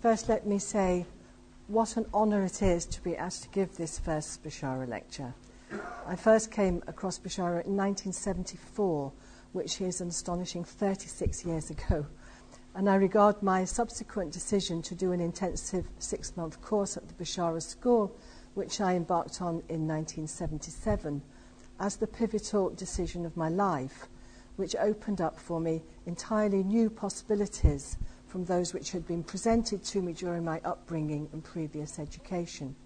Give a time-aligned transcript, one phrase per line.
[0.00, 1.06] First, let me say
[1.68, 5.34] what an honour it is to be asked to give this first Beshara lecture.
[6.06, 9.10] I first came across Beshara in 1974,
[9.52, 12.06] which is an astonishing 36 years ago.
[12.74, 17.14] And I regard my subsequent decision to do an intensive six month course at the
[17.14, 18.14] Beshara School,
[18.52, 21.22] which I embarked on in 1977,
[21.80, 24.08] as the pivotal decision of my life,
[24.56, 27.96] which opened up for me entirely new possibilities
[28.36, 32.76] from those which had been presented to me during my upbringing and previous education.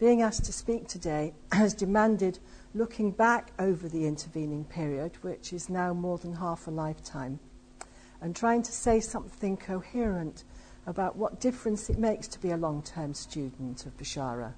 [0.00, 2.40] Being asked to speak today has demanded
[2.74, 7.38] looking back over the intervening period, which is now more than half a lifetime,
[8.20, 10.42] and trying to say something coherent
[10.88, 14.54] about what difference it makes to be a long term student of Beshara,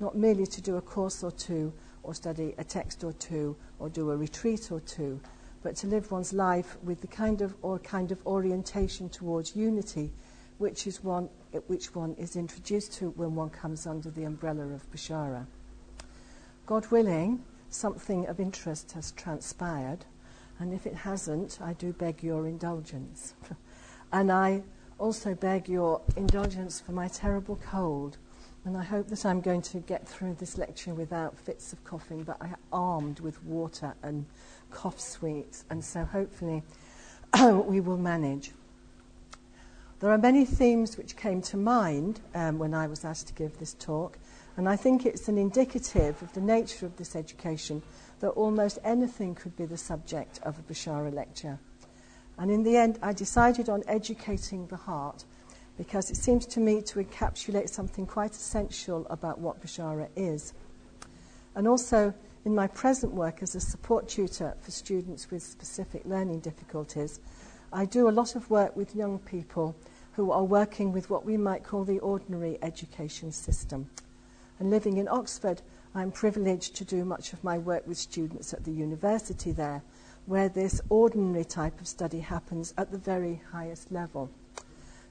[0.00, 3.88] not merely to do a course or two, or study a text or two, or
[3.88, 5.20] do a retreat or two,
[5.62, 10.12] but to live one's life with the kind of or kind of orientation towards unity,
[10.58, 11.28] which is one
[11.66, 15.46] which one is introduced to when one comes under the umbrella of Beshara.
[16.66, 20.04] God willing, something of interest has transpired,
[20.58, 23.34] and if it hasn't, I do beg your indulgence.
[24.12, 24.62] and I
[24.98, 28.18] also beg your indulgence for my terrible cold.
[28.66, 32.24] And I hope that I'm going to get through this lecture without fits of coughing,
[32.24, 34.26] but I am armed with water and
[34.70, 36.62] cough sweets, and so hopefully
[37.66, 38.52] we will manage.
[40.00, 43.58] There are many themes which came to mind um, when I was asked to give
[43.58, 44.18] this talk,
[44.56, 47.82] and I think it's an indicative of the nature of this education
[48.20, 51.58] that almost anything could be the subject of a Beshara lecture.
[52.38, 55.24] And in the end, I decided on educating the heart
[55.76, 60.54] because it seems to me to encapsulate something quite essential about what Beshara is.
[61.54, 66.40] And also, in my present work as a support tutor for students with specific learning
[66.40, 67.20] difficulties,
[67.72, 69.76] I do a lot of work with young people
[70.12, 73.90] who are working with what we might call the ordinary education system.
[74.58, 75.62] And living in Oxford,
[75.94, 79.82] I'm privileged to do much of my work with students at the university there,
[80.26, 84.30] where this ordinary type of study happens at the very highest level.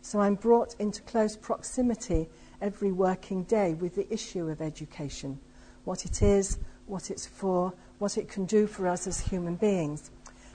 [0.02, 2.30] So I'm brought into close proximity
[2.62, 5.40] every working day with the issue of education,
[5.84, 6.58] what it is,
[6.90, 10.12] what it's for, what it can do for us as human beings.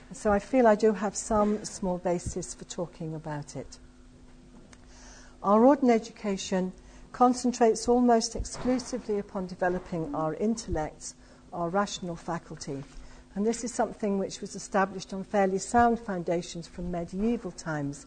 [0.09, 3.79] And so I feel I do have some small basis for talking about it.
[5.41, 6.73] Our ordinary education
[7.11, 11.15] concentrates almost exclusively upon developing our intellects,
[11.53, 12.83] our rational faculty.
[13.35, 18.05] And this is something which was established on fairly sound foundations from medieval times,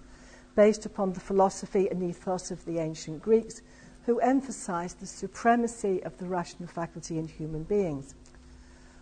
[0.54, 3.62] based upon the philosophy and ethos of the ancient Greeks,
[4.08, 8.14] who emphasized the supremacy of the rational faculty in human beings.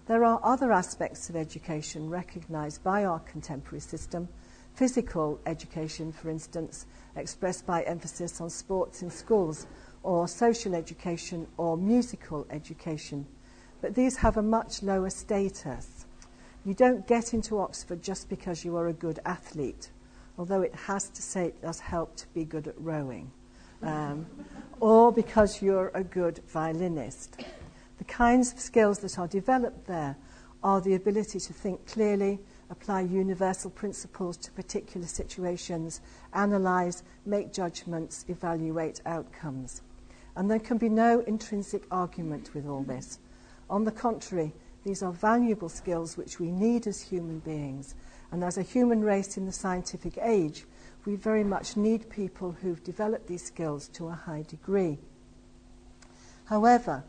[0.08, 4.28] There are other aspects of education recognized by our contemporary system.
[4.74, 9.68] Physical education, for instance, expressed by emphasis on sports in schools,
[10.02, 13.26] or social education or musical education.
[13.80, 16.06] But these have a much lower status.
[16.64, 19.88] You don't get into Oxford just because you are a good athlete,
[20.36, 23.30] although it has to say it does help to be good at rowing
[23.82, 24.26] um,
[24.80, 27.42] or because you're a good violinist.
[27.98, 30.16] The kinds of skills that are developed there
[30.62, 32.38] are the ability to think clearly,
[32.70, 36.00] apply universal principles to particular situations,
[36.32, 39.82] analyze, make judgments, evaluate outcomes.
[40.34, 43.18] And there can be no intrinsic argument with all this.
[43.70, 44.52] On the contrary,
[44.84, 47.94] these are valuable skills which we need as human beings.
[48.30, 50.64] And as a human race in the scientific age,
[51.06, 54.98] we very much need people who've developed these skills to a high degree.
[56.46, 57.04] However,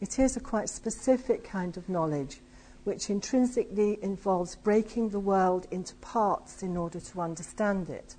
[0.00, 2.40] it is a quite specific kind of knowledge
[2.84, 8.16] which intrinsically involves breaking the world into parts in order to understand it.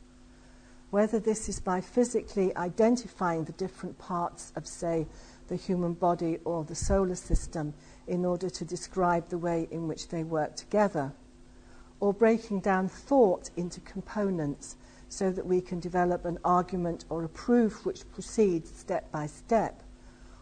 [0.91, 5.07] Whether this is by physically identifying the different parts of, say,
[5.47, 7.73] the human body or the solar system
[8.07, 11.13] in order to describe the way in which they work together,
[11.99, 14.77] or breaking down thought into components
[15.09, 19.81] so that we can develop an argument or a proof which proceeds step by step,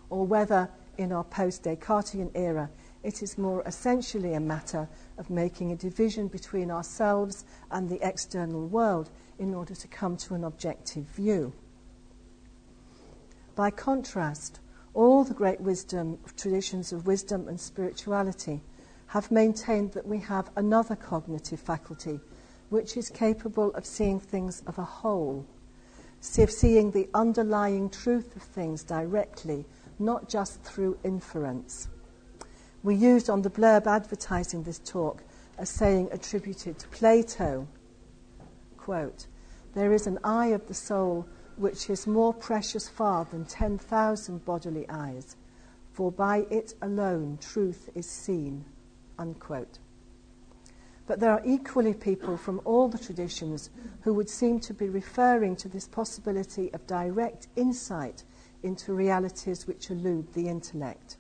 [0.10, 2.70] or whether in our post Descartesian era
[3.04, 4.88] it is more essentially a matter
[5.18, 10.36] of making a division between ourselves and the external world in order to come to
[10.36, 11.54] an objective view.
[13.56, 14.60] By contrast,
[14.94, 18.62] all the great wisdom traditions of wisdom and spirituality
[19.08, 22.20] have maintained that we have another cognitive faculty
[22.70, 25.46] which is capable of seeing things of a whole,
[26.38, 29.66] of seeing the underlying truth of things directly,
[30.00, 31.90] not just through inference.
[32.82, 35.24] We used on the blurb advertising this talk
[35.58, 37.68] a saying attributed to Plato
[38.84, 39.28] quote,
[39.76, 41.26] There is an eye of the soul
[41.56, 45.38] which is more precious far than 10,000 bodily eyes,
[45.94, 48.66] for by it alone truth is seen.
[49.18, 49.80] Unquote.
[51.06, 53.70] But there are equally people from all the traditions
[54.02, 58.24] who would seem to be referring to this possibility of direct insight
[58.62, 61.18] into realities which elude the intellect.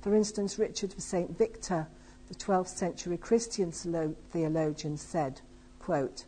[0.00, 1.36] For instance, Richard of St.
[1.36, 1.86] Victor,
[2.28, 5.40] the 12th century Christian theologian, said,
[5.78, 6.24] quote,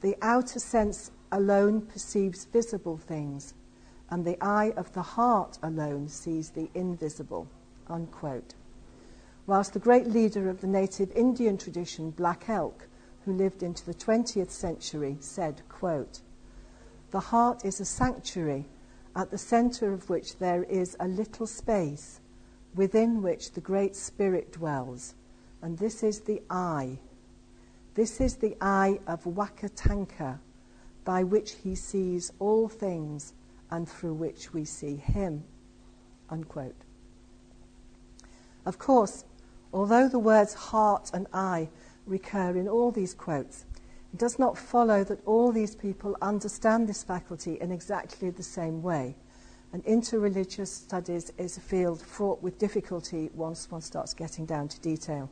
[0.00, 3.54] The outer sense alone perceives visible things,
[4.08, 7.48] and the eye of the heart alone sees the invisible.
[7.88, 8.54] Unquote.
[9.50, 12.86] Whilst the great leader of the native Indian tradition, Black Elk,
[13.24, 16.20] who lived into the 20th century, said, quote,
[17.10, 18.66] The heart is a sanctuary
[19.16, 22.20] at the centre of which there is a little space
[22.76, 25.16] within which the Great Spirit dwells,
[25.62, 27.00] and this is the eye.
[27.94, 30.38] This is the eye of Wakan Tanka,
[31.04, 33.32] by which he sees all things
[33.68, 35.42] and through which we see him.
[36.28, 36.76] Unquote.
[38.64, 39.24] Of course,
[39.72, 41.68] although the words heart and eye
[42.06, 43.64] recur in all these quotes,
[44.12, 48.82] it does not follow that all these people understand this faculty in exactly the same
[48.82, 49.16] way.
[49.72, 54.80] And interreligious studies is a field fraught with difficulty once one starts getting down to
[54.80, 55.30] detail.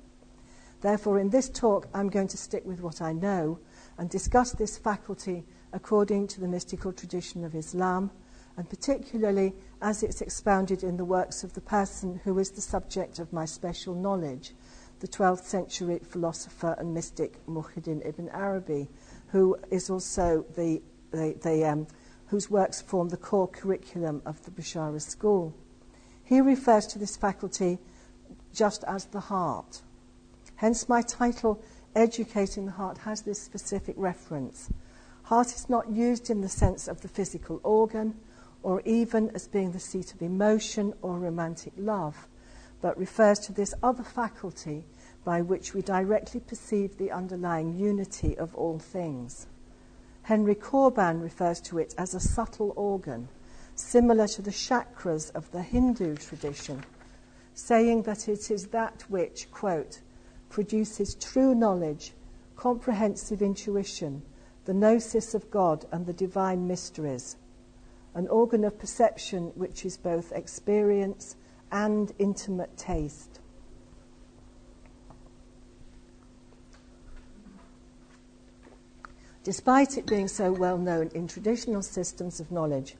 [0.80, 3.58] Therefore, in this talk, I'm going to stick with what I know
[3.98, 8.12] and discuss this faculty according to the mystical tradition of Islam,
[8.58, 13.20] and particularly as it's expounded in the works of the person who is the subject
[13.20, 14.52] of my special knowledge,
[14.98, 18.88] the 12th century philosopher and mystic Muhyiddin ibn Arabi,
[19.28, 20.82] who is also the,
[21.12, 21.86] the, the um,
[22.26, 25.54] whose works form the core curriculum of the Beshara school.
[26.24, 27.78] He refers to this faculty
[28.52, 29.82] just as the heart.
[30.56, 31.62] Hence, my title,
[31.94, 34.68] Educating the Heart, has this specific reference.
[35.22, 38.16] Heart is not used in the sense of the physical organ
[38.62, 42.28] or even as being the seat of emotion or romantic love,
[42.80, 44.84] but refers to this other faculty
[45.24, 49.46] by which we directly perceive the underlying unity of all things.
[50.22, 53.28] Henry Corbin refers to it as a subtle organ,
[53.74, 56.84] similar to the chakras of the Hindu tradition,
[57.54, 60.00] saying that it is that which, quote,
[60.50, 62.12] produces true knowledge,
[62.56, 64.22] comprehensive intuition,
[64.66, 67.36] the gnosis of God and the divine mysteries,
[68.18, 71.36] an organ of perception which is both experience
[71.70, 73.38] and intimate taste.
[79.44, 82.96] Despite it being so well known in traditional systems of knowledge,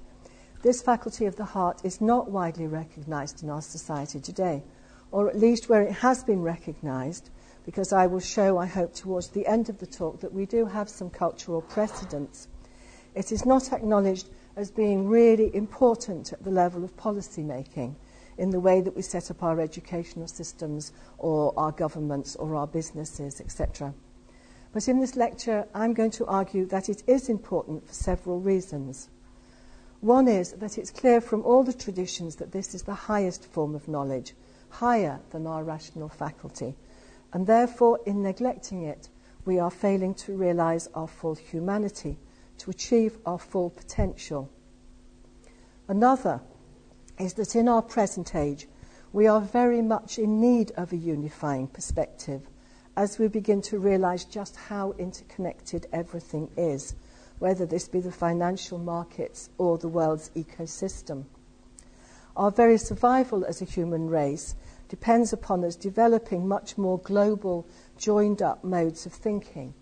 [0.62, 4.62] this faculty of the heart is not widely recognized in our society today,
[5.11, 7.29] or at least where it has been recognized,
[7.67, 10.67] because I will show, I hope, towards the end of the talk that we do
[10.67, 12.47] have some cultural precedents.
[13.17, 17.94] It is not acknowledged as being really important at the level of policy making
[18.38, 22.66] in the way that we set up our educational systems or our governments or our
[22.66, 23.94] businesses, etc.
[24.72, 29.08] But in this lecture, I'm going to argue that it is important for several reasons.
[30.00, 33.76] One is that it's clear from all the traditions that this is the highest form
[33.76, 34.34] of knowledge,
[34.70, 36.75] higher than our rational faculty,
[37.32, 39.08] and therefore, in neglecting it,
[39.44, 42.19] we are failing to realize our full humanity,
[42.58, 44.50] to achieve our full potential.
[45.88, 46.40] Another
[47.18, 48.68] is that in our present age,
[49.12, 52.49] we are very much in need of a unifying perspective
[52.97, 56.94] as we begin to realize just how interconnected everything is,
[57.38, 61.25] whether this be the financial markets or the world's ecosystem.
[62.37, 64.54] Our very survival as a human race
[64.88, 67.66] depends upon us developing much more global,
[67.97, 69.75] joined up modes of thinking.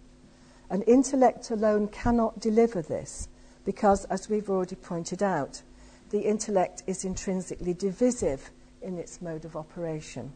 [0.70, 3.28] And intellect alone cannot deliver this
[3.64, 5.62] because, as we've already pointed out,
[6.10, 8.50] the intellect is intrinsically divisive
[8.82, 10.32] in its mode of operation.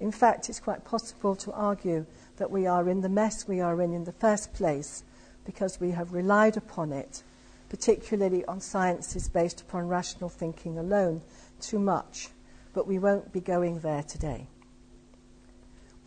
[0.00, 2.06] In fact, it's quite possible to argue
[2.36, 5.04] that we are in the mess we are in in the first place
[5.44, 7.22] because we have relied upon it,
[7.68, 11.20] particularly on sciences based upon rational thinking alone,
[11.60, 12.28] too much
[12.74, 14.46] but we won't be going there today.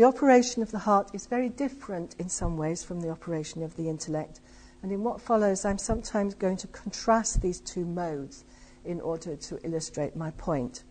[0.00, 3.76] the operation of the heart is very different in some ways from the operation of
[3.76, 4.40] the intellect,
[4.82, 8.46] and in what follows, I'm sometimes going to contrast these two modes
[8.86, 10.84] in order to illustrate my point.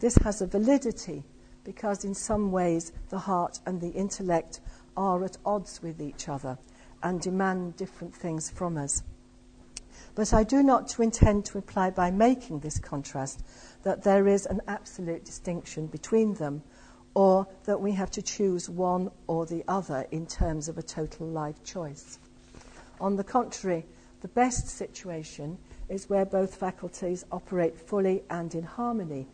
[0.00, 1.24] This has a validity
[1.64, 4.60] because, in some ways, the heart and the intellect
[4.98, 6.58] are at odds with each other
[7.02, 9.02] and demand different things from us.
[10.14, 13.44] But I do not intend to imply by making this contrast
[13.82, 16.62] that there is an absolute distinction between them
[17.14, 21.26] or that we have to choose one or the other in terms of a total
[21.26, 22.18] life choice.
[23.00, 23.84] On the contrary,
[24.22, 29.26] The best situation is where both faculties operate fully and in harmony,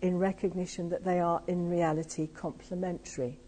[0.00, 3.40] in recognition that they are in reality complementary.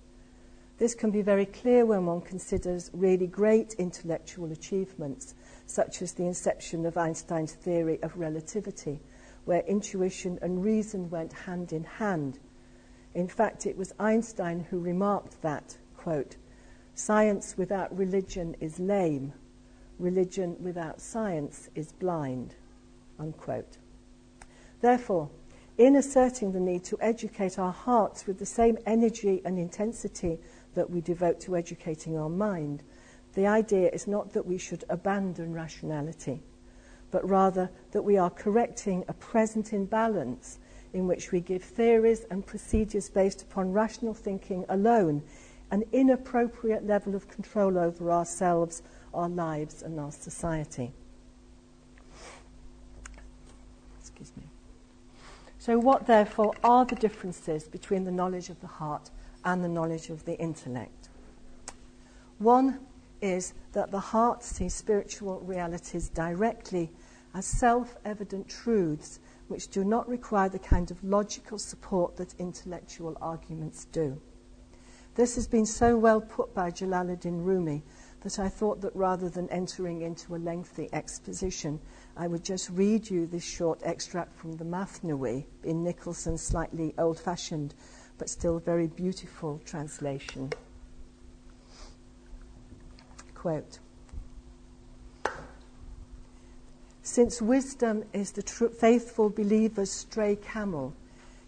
[0.78, 5.34] This can be very clear when one considers really great intellectual achievements,
[5.66, 8.98] such as the inception of Einstein's theory of relativity,
[9.44, 12.40] where intuition and reason went hand in hand.
[13.18, 16.36] In fact, it was Einstein who remarked that, quote,
[16.94, 19.32] science without religion is lame,
[19.98, 22.54] religion without science is blind,
[23.18, 23.78] unquote.
[24.82, 25.30] Therefore,
[25.78, 30.38] in asserting the need to educate our hearts with the same energy and intensity
[30.74, 32.84] that we devote to educating our mind,
[33.34, 36.40] the idea is not that we should abandon rationality,
[37.10, 40.60] but rather that we are correcting a present imbalance
[40.92, 45.22] in which we give theories and procedures based upon rational thinking alone
[45.70, 50.92] an inappropriate level of control over ourselves, our lives, and our society.
[54.00, 54.44] Excuse me.
[55.58, 59.10] So, what therefore are the differences between the knowledge of the heart
[59.44, 61.08] and the knowledge of the intellect?
[62.38, 62.80] One
[63.20, 66.90] is that the heart sees spiritual realities directly
[67.34, 73.16] as self evident truths which do not require the kind of logical support that intellectual
[73.20, 74.20] arguments do.
[75.14, 77.82] This has been so well put by Jalaluddin Rumi
[78.20, 81.80] that I thought that rather than entering into a lengthy exposition,
[82.16, 87.18] I would just read you this short extract from the Mathnawi in Nicholson's slightly old
[87.18, 87.74] fashioned
[88.18, 90.52] but still very beautiful translation.
[93.34, 93.78] Quote
[97.10, 100.92] Since wisdom is the tr- faithful believer's stray camel,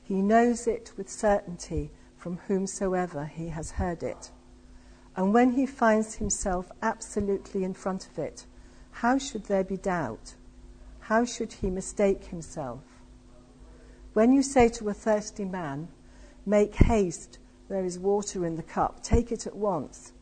[0.02, 4.30] he knows it with certainty from whomsoever he has heard it.
[5.14, 8.46] And when he finds himself absolutely in front of it,
[8.90, 10.34] how should there be doubt?
[11.00, 12.80] How should he mistake himself?
[14.14, 15.88] When you say to a thirsty man,
[16.46, 17.38] Make haste,
[17.68, 20.14] there is water in the cup, take it at once,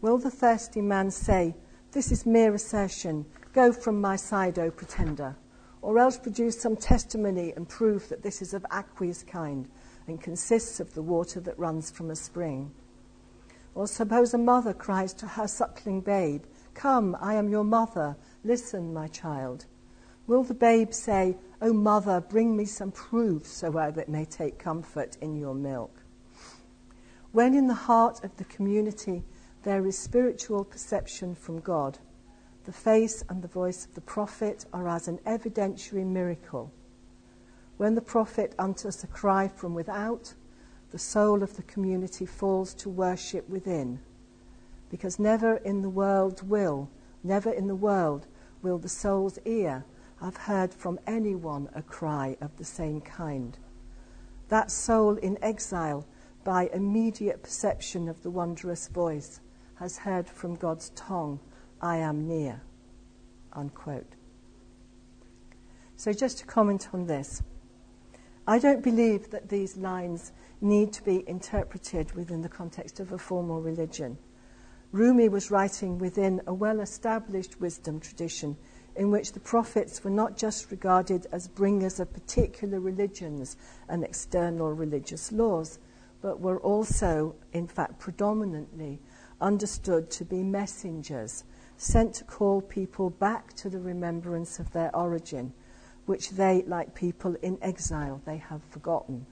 [0.00, 1.54] will the thirsty man say,
[1.92, 5.36] This is mere assertion, go from my side, O pretender?
[5.80, 9.68] Or else produce some testimony and prove that this is of aqueous kind
[10.06, 12.72] and consists of the water that runs from a spring?
[13.74, 16.42] Or suppose a mother cries to her suckling babe,
[16.74, 19.66] Come, I am your mother, listen, my child.
[20.26, 24.58] Will the babe say, O mother, bring me some proof so that it may take
[24.58, 26.02] comfort in your milk?
[27.32, 29.24] When in the heart of the community
[29.62, 31.98] there is spiritual perception from God,
[32.68, 36.70] the face and the voice of the prophet are as an evidentiary miracle.
[37.78, 40.34] When the prophet utters a cry from without,
[40.90, 44.00] the soul of the community falls to worship within.
[44.90, 46.90] Because never in the world will,
[47.24, 48.26] never in the world
[48.60, 49.86] will the soul's ear
[50.20, 53.56] have heard from anyone a cry of the same kind.
[54.50, 56.06] That soul in exile,
[56.44, 59.40] by immediate perception of the wondrous voice,
[59.76, 61.40] has heard from God's tongue,
[61.80, 62.60] I am near.
[63.52, 64.14] Unquote.
[65.96, 67.42] So, just to comment on this,
[68.46, 73.18] I don't believe that these lines need to be interpreted within the context of a
[73.18, 74.18] formal religion.
[74.90, 78.56] Rumi was writing within a well established wisdom tradition
[78.96, 83.56] in which the prophets were not just regarded as bringers of particular religions
[83.88, 85.78] and external religious laws,
[86.20, 88.98] but were also, in fact, predominantly
[89.40, 91.44] understood to be messengers
[91.78, 95.52] sent to call people back to the remembrance of their origin,
[96.06, 99.24] which they, like people in exile, they have forgotten.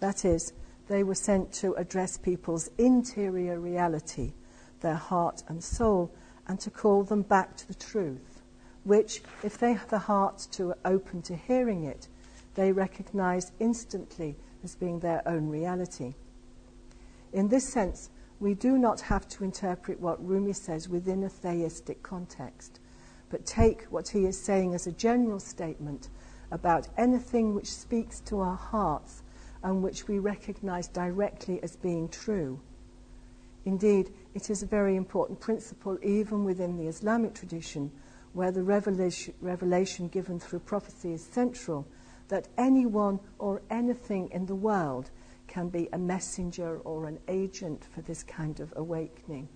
[0.00, 0.52] That is,
[0.88, 4.32] they were sent to address people's interior reality,
[4.80, 6.12] their heart and soul,
[6.48, 8.42] and to call them back to the truth,
[8.84, 12.08] which, if they have the heart to open to hearing it,
[12.54, 16.14] they recognize instantly as being their own reality.
[17.32, 22.02] In this sense, we do not have to interpret what Rumi says within a theistic
[22.02, 22.80] context,
[23.30, 26.08] but take what he is saying as a general statement
[26.50, 29.22] about anything which speaks to our hearts
[29.62, 32.60] and which we recognize directly as being true.
[33.64, 37.90] Indeed, it is a very important principle even within the Islamic tradition,
[38.32, 41.86] where the revelation, revelation given through prophecy is central,
[42.28, 45.10] that anyone or anything in the world
[45.46, 49.48] can be a messenger or an agent for this kind of awakening.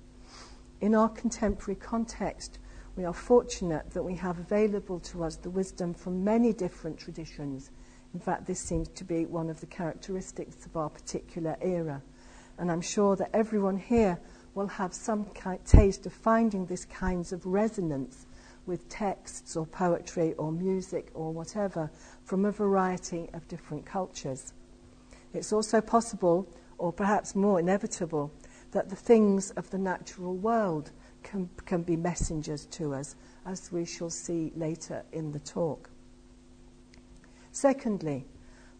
[0.81, 2.59] In our contemporary context,
[2.97, 7.71] we are fortunate that we have available to us the wisdom from many different traditions
[8.13, 12.03] in fact, this seems to be one of the characteristics of our particular era.
[12.59, 14.19] And I'm sure that everyone here
[14.55, 15.27] will have some
[15.65, 18.27] taste of finding this kinds of resonance
[18.67, 21.91] with texts or poetry or music or whatever
[22.25, 24.53] from a variety of different cultures.
[25.33, 28.33] It's also possible, or perhaps more inevitable,
[28.73, 30.91] that the things of the natural world
[31.23, 35.91] can, can be messengers to us, as we shall see later in the talk.
[37.53, 38.27] Secondly,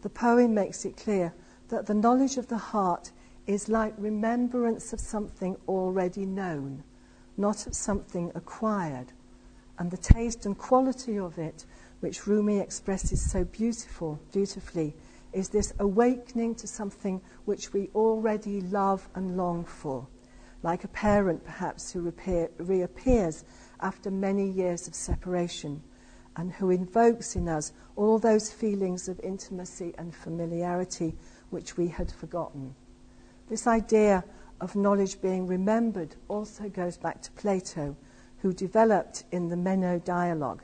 [0.01, 1.33] the poem makes it clear
[1.69, 3.11] that the knowledge of the heart
[3.47, 6.83] is like remembrance of something already known,
[7.37, 9.11] not of something acquired.
[9.79, 11.65] And the taste and quality of it,
[12.01, 14.95] which Rumi expresses so beautiful, beautifully,
[15.33, 20.07] is this awakening to something which we already love and long for,
[20.63, 23.43] like a parent perhaps who reappear, reappears
[23.79, 25.81] after many years of separation
[26.35, 31.15] and who invokes in us all those feelings of intimacy and familiarity
[31.49, 32.73] which we had forgotten.
[33.49, 34.23] This idea
[34.61, 37.95] of knowledge being remembered also goes back to Plato,
[38.37, 40.63] who developed in the Meno dialogue.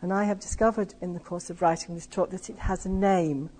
[0.00, 2.88] And I have discovered in the course of writing this talk that it has a
[2.88, 3.50] name,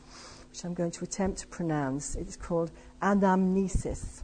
[0.52, 2.14] which I'm going to attempt to pronounce.
[2.14, 4.22] It is called anamnesis.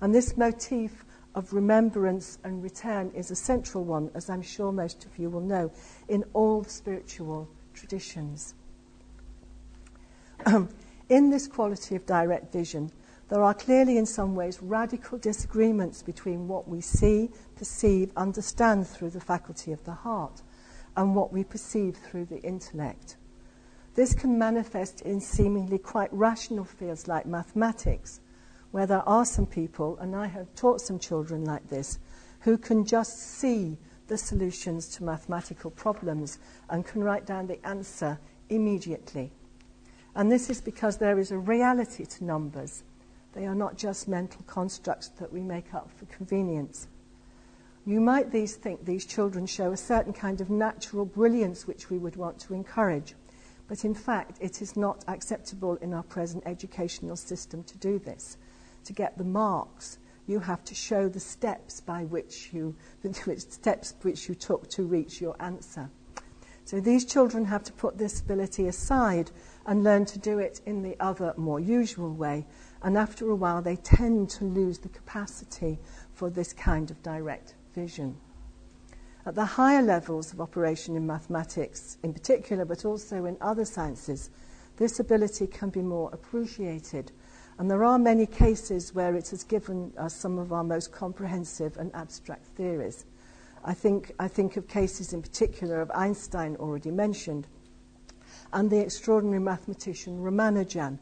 [0.00, 1.04] And this motif
[1.36, 5.40] of remembrance and return is a central one, as I'm sure most of you will
[5.40, 5.70] know,
[6.08, 8.56] in all spiritual traditions.
[11.08, 12.90] in this quality of direct vision,
[13.28, 19.10] there are clearly, in some ways, radical disagreements between what we see, perceive, understand through
[19.10, 20.42] the faculty of the heart
[20.96, 23.16] and what we perceive through the intellect.
[23.94, 28.20] This can manifest in seemingly quite rational fields like mathematics,
[28.70, 31.98] where there are some people, and I have taught some children like this,
[32.40, 38.18] who can just see the solutions to mathematical problems and can write down the answer
[38.48, 39.32] immediately.
[40.14, 42.82] And this is because there is a reality to numbers
[43.34, 46.86] they are not just mental constructs that we make up for convenience.
[47.84, 51.98] You might these think these children show a certain kind of natural brilliance which we
[51.98, 53.14] would want to encourage,
[53.68, 58.36] but in fact it is not acceptable in our present educational system to do this.
[58.84, 62.74] To get the marks, you have to show the steps by which you,
[63.36, 65.90] steps which you took to reach your answer.
[66.66, 69.30] So these children have to put this ability aside
[69.66, 72.46] and learn to do it in the other, more usual way,
[72.82, 75.78] and after a while, they tend to lose the capacity
[76.14, 78.16] for this kind of direct vision.
[79.26, 84.28] At the higher levels of operation in mathematics, in particular, but also in other sciences,
[84.76, 87.10] this ability can be more appreciated.
[87.58, 91.78] And there are many cases where it has given us some of our most comprehensive
[91.78, 93.06] and abstract theories.
[93.64, 97.46] I think, I think of cases in particular of Einstein, already mentioned,
[98.52, 100.98] and the extraordinary mathematician Ramanujan,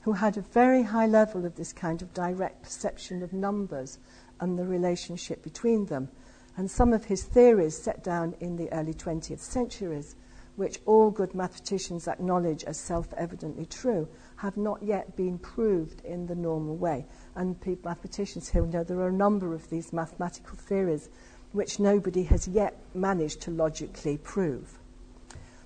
[0.00, 3.98] who had a very high level of this kind of direct perception of numbers
[4.40, 6.10] and the relationship between them.
[6.56, 10.16] And some of his theories set down in the early 20th centuries,
[10.56, 16.26] which all good mathematicians acknowledge as self evidently true, have not yet been proved in
[16.26, 17.06] the normal way.
[17.34, 21.08] And mathematicians here know there are a number of these mathematical theories
[21.52, 24.78] which nobody has yet managed to logically prove.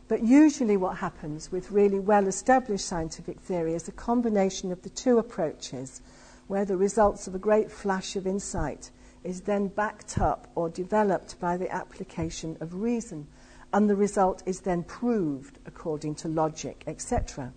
[0.09, 4.91] But usually, what happens with really well established scientific theory is a combination of the
[4.91, 6.01] two approaches,
[6.47, 8.91] where the results of a great flash of insight
[9.27, 13.27] is then backed up or developed by the application of reason,
[13.73, 17.53] and the result is then proved according to logic, etc.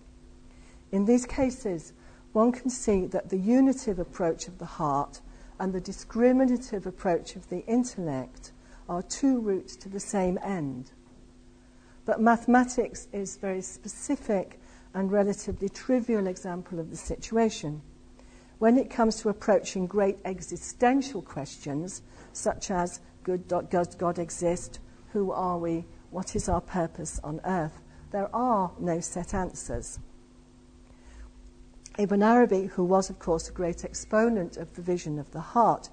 [0.92, 1.94] In these cases,
[2.34, 5.22] one can see that the unitive approach of the heart
[5.60, 8.52] and the discriminative approach of the intellect
[8.88, 10.92] are two routes to the same end.
[12.06, 14.60] But mathematics is a very specific
[14.96, 17.84] and relatively trivial example of the situation.
[18.60, 22.02] When it comes to approaching great existential questions,
[22.34, 23.00] such as
[23.48, 24.80] does God exist?
[25.14, 25.86] Who are we?
[26.12, 27.82] What is our purpose on earth?
[28.12, 30.00] There are no set answers.
[31.98, 35.90] Ibn Arabi, who was, of course, a great exponent of the vision of the heart,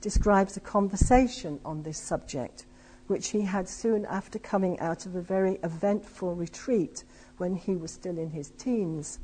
[0.00, 2.64] describes a conversation on this subject
[3.06, 7.04] which he had soon after coming out of a very eventful retreat
[7.38, 9.18] when he was still in his teens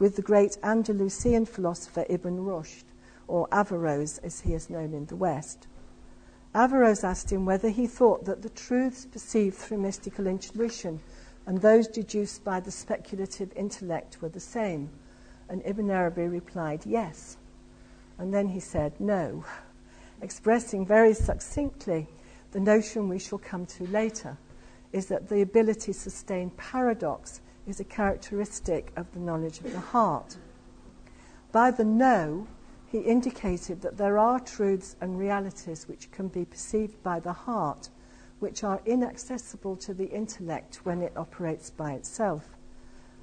[0.00, 2.84] with the great Andalusian philosopher Ibn Rushd,
[3.28, 5.68] or Averroes as he is known in the West.
[6.52, 10.98] Averroes asked him whether he thought that the truths perceived through mystical intuition
[11.46, 14.90] and those deduced by the speculative intellect were the same.
[15.48, 17.36] And Ibn Arabi replied, yes.
[18.18, 19.44] And then he said, no,
[20.22, 22.08] expressing very succinctly
[22.52, 24.36] the notion we shall come to later
[24.92, 29.80] is that the ability to sustain paradox is a characteristic of the knowledge of the
[29.80, 30.36] heart.
[31.52, 32.46] By the no,
[32.86, 37.88] he indicated that there are truths and realities which can be perceived by the heart,
[38.40, 42.48] which are inaccessible to the intellect when it operates by itself.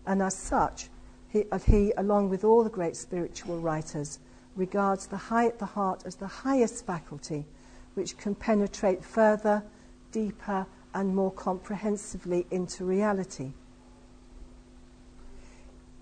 [0.06, 0.90] And as such,
[1.28, 4.20] he, uh, he along with all the great spiritual writers,
[4.56, 7.46] regards the, high, the heart as the highest faculty,
[7.96, 9.64] which can penetrate further,
[10.12, 13.52] deeper, and more comprehensively into reality.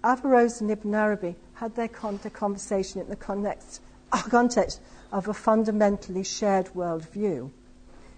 [0.06, 4.80] Averroes and Ibn Arabi had their, con- their conversation in the context, uh, context
[5.12, 7.50] of a fundamentally shared worldview.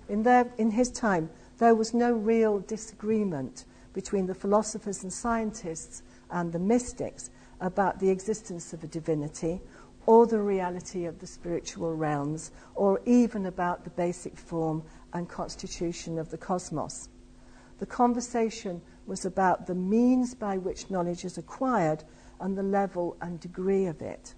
[0.10, 6.04] In, their, in his time, there was no real disagreement between the philosophers and scientists
[6.30, 7.30] and the mystics
[7.62, 9.62] about the existence of a divinity
[10.06, 16.20] or the reality of the spiritual realms or even about the basic form and constitution
[16.20, 17.08] of the cosmos.
[17.80, 22.04] The conversation was about the means by which knowledge is acquired
[22.40, 24.36] and the level and degree of it.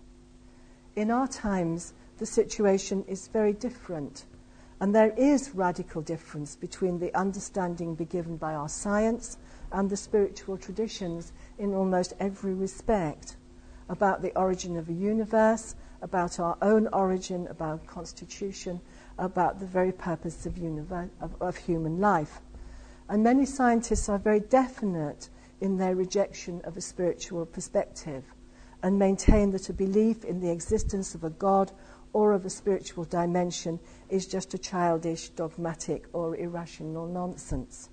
[0.96, 4.26] In our times, the situation is very different.
[4.82, 9.38] And there is radical difference between the understanding given by our science
[9.72, 13.36] and the spiritual traditions in almost every respect
[13.90, 18.80] about the origin of a universe, about our own origin, about constitution,
[19.18, 22.40] about the very purpose of, universe, of, of human life.
[23.10, 28.24] And many scientists are very definite in their rejection of a spiritual perspective
[28.84, 31.72] and maintain that a belief in the existence of a God
[32.14, 37.90] or of a spiritual dimension is just a childish, dogmatic, or irrational nonsense.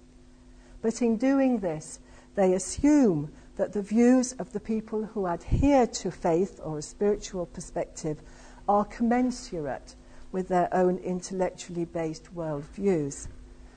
[0.82, 1.98] But in doing this,
[2.34, 7.46] they assume that the views of the people who adhere to faith or a spiritual
[7.46, 8.20] perspective
[8.68, 9.94] are commensurate
[10.30, 13.28] with their own intellectually based worldviews.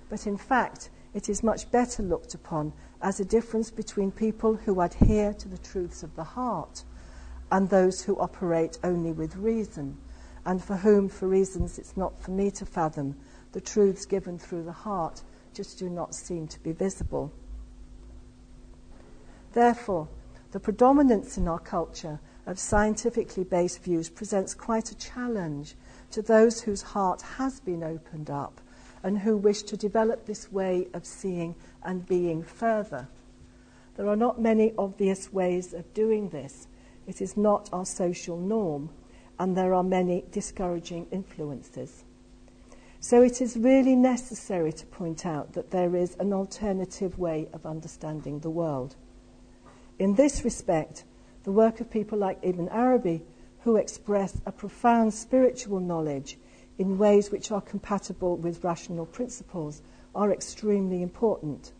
[0.10, 4.82] But in fact, it is much better looked upon as a difference between people who
[4.82, 6.84] adhere to the truths of the heart
[7.52, 9.98] and those who operate only with reason
[10.46, 13.16] and for whom, for reasons it's not for me to fathom,
[13.52, 15.22] the truths given through the heart
[15.54, 17.32] just do not seem to be visible.
[19.54, 20.08] Therefore,
[20.52, 25.76] the predominance in our culture of scientifically based views presents quite a challenge
[26.12, 28.62] to those whose heart has been opened up
[29.04, 33.08] and who wish to develop this way of seeing and being further.
[33.96, 36.68] There are not many obvious ways of doing this.
[37.08, 38.90] It is not our social norm,
[39.40, 42.04] and there are many discouraging influences.
[43.02, 47.66] So it is really necessary to point out that there is an alternative way of
[47.66, 48.96] understanding the world.
[49.98, 51.06] In this respect,
[51.44, 53.22] the work of people like Ibn Arabi,
[53.62, 56.38] who express a profound spiritual knowledge
[56.80, 59.84] in ways which are compatible with rational principles,
[60.16, 61.74] are extremely important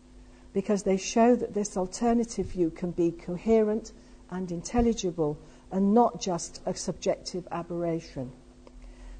[0.52, 3.92] because they show that this alternative view can be coherent
[4.30, 5.38] and intelligible
[5.72, 8.30] and not just a subjective aberration.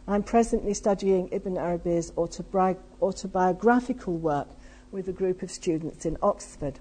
[0.06, 4.48] I'm presently studying Ibn Arabi's autobi- autobiographical work
[4.90, 6.80] with a group of students in Oxford.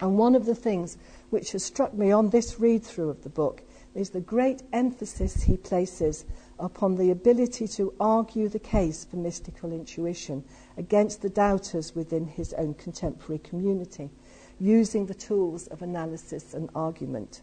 [0.00, 0.96] And one of the things
[1.30, 3.62] which has struck me on this read through of the book
[3.94, 6.24] is the great emphasis he places
[6.58, 10.44] upon the ability to argue the case for mystical intuition
[10.76, 14.10] against the doubters within his own contemporary community,
[14.58, 17.42] using the tools of analysis and argument.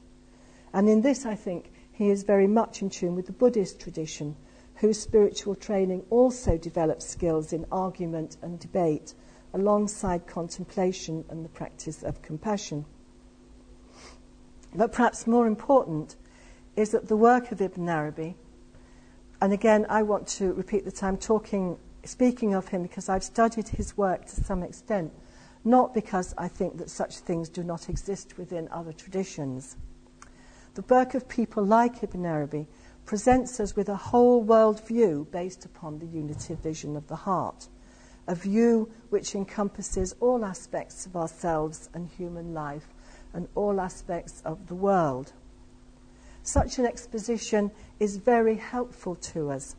[0.73, 4.35] And in this, I think, he is very much in tune with the Buddhist tradition,
[4.75, 9.13] whose spiritual training also develops skills in argument and debate,
[9.53, 12.83] alongside contemplation and the practice of compassion.
[14.75, 16.17] But perhaps more important
[16.75, 18.35] is that the work of Ibn Arabi,
[19.41, 23.67] and again, I want to repeat that I'm talking, speaking of him because I've studied
[23.67, 25.11] his work to some extent,
[25.63, 29.75] not because I think that such things do not exist within other traditions.
[30.75, 32.67] The work of people like Ibn Arabi
[33.05, 37.67] presents us with a whole world view based upon the unity vision of the heart,
[38.27, 42.87] a view which encompasses all aspects of ourselves and human life
[43.33, 45.33] and all aspects of the world.
[46.45, 49.75] Such an exposition is very helpful to us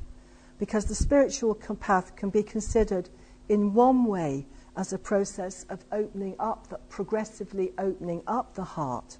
[0.59, 3.09] because the spiritual path can be considered
[3.48, 9.16] in one way as a process of opening up, progressively opening up the heart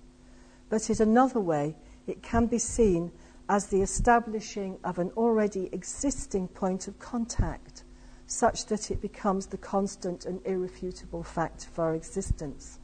[0.68, 3.12] but in another way, it can be seen
[3.48, 7.85] as the establishing of an already existing point of contact,
[8.26, 12.80] such that it becomes the constant and irrefutable fact of our existence.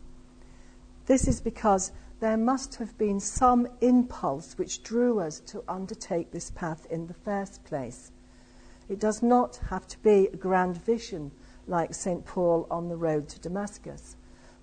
[1.06, 1.90] This is because
[2.22, 7.14] there must have been some impulse which drew us to undertake this path in the
[7.14, 8.12] first place.
[8.88, 11.32] It does not have to be a grand vision
[11.66, 12.24] like St.
[12.24, 14.14] Paul on the road to Damascus,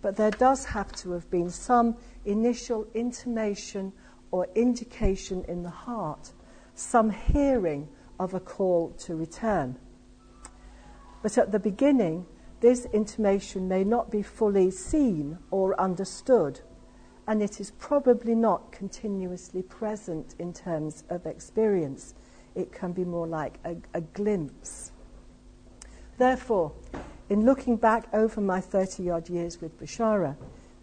[0.02, 3.92] but there does have to have been some initial intimation
[4.32, 6.32] or indication in the heart,
[6.76, 7.90] some hearing
[8.22, 9.78] of a call to return.
[11.22, 12.26] But at the beginning,
[12.62, 16.62] this intimation may not be fully seen or understood,
[17.30, 22.16] and it is probably not continuously present in terms of experience.
[22.56, 24.92] It can be more like a, a glimpse.
[26.18, 26.72] Therefore,
[27.30, 30.36] in looking back over my 30 odd years with Beshara,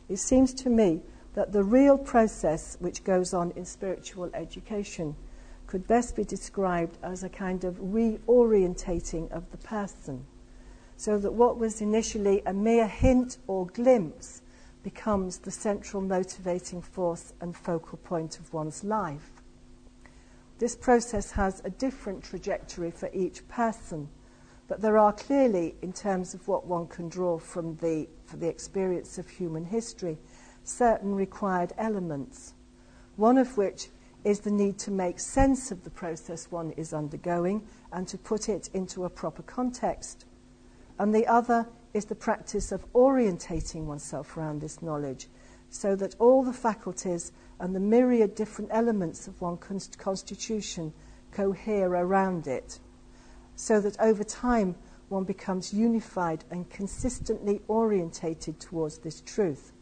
[0.08, 1.00] it seems to me
[1.34, 5.16] that the real process which goes on in spiritual education
[5.66, 10.24] could best be described as a kind of reorientating of the person,
[10.96, 14.42] so that what was initially a mere hint or glimpse
[14.86, 19.42] becomes the central motivating force and focal point of one's life.
[20.60, 24.08] This process has a different trajectory for each person,
[24.68, 28.46] but there are clearly, in terms of what one can draw from the, for the
[28.46, 30.18] experience of human history,
[30.62, 32.54] certain required elements,
[33.16, 33.88] one of which
[34.22, 38.48] is the need to make sense of the process one is undergoing and to put
[38.48, 40.26] it into a proper context.
[40.96, 45.28] And the other is the practice of orientating oneself around this knowledge
[45.70, 50.92] so that all the faculties and the myriad different elements of one constitution
[51.32, 52.78] cohere around it,
[53.56, 54.74] so that over time
[55.08, 59.72] one becomes unified and consistently orientated towards this truth.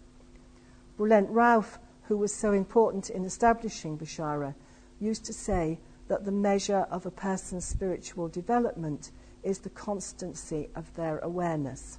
[0.97, 4.55] Bulent Rauf, who was so important in establishing Beshara,
[5.01, 9.11] used to say that the measure of a person's spiritual development
[9.43, 11.99] is the constancy of their awareness.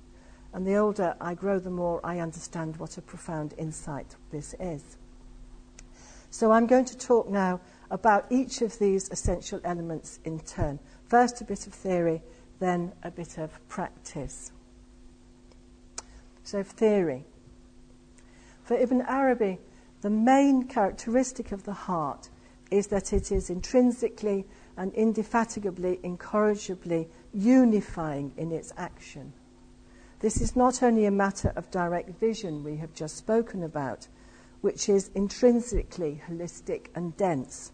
[0.56, 4.96] And the older I grow, the more I understand what a profound insight this is.
[6.30, 7.60] So I'm going to talk now
[7.91, 10.80] about each of these essential elements in turn.
[11.10, 12.22] First, a bit of theory,
[12.60, 14.54] then a bit of practice.
[16.44, 17.26] So, theory.
[18.63, 19.60] For Ibn Arabi,
[20.00, 22.30] the main characteristic of the heart
[22.72, 24.46] is that it is intrinsically
[24.78, 29.34] and indefatigably, incorrigibly unifying in its action.
[30.19, 34.08] This is not only a matter of direct vision we have just spoken about,
[34.62, 37.71] which is intrinsically holistic and dense,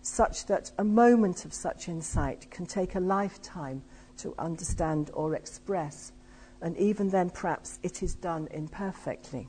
[0.00, 3.82] such that a moment of such insight can take a lifetime
[4.16, 6.12] to understand or express,
[6.60, 9.48] and even then perhaps it is done imperfectly.